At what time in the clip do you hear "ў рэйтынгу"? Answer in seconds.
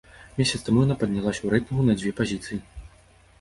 1.43-1.85